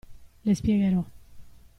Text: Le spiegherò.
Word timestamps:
Le 0.45 0.55
spiegherò. 0.55 1.05